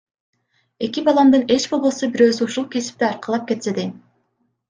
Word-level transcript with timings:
Эки 0.85 1.03
баламдын 1.09 1.43
эч 1.57 1.67
болбосо 1.73 2.09
бирөөсү 2.15 2.47
ушул 2.47 2.67
кесипти 2.77 3.09
аркалап 3.09 3.47
кетсе 3.53 3.77
дейм. 3.81 3.93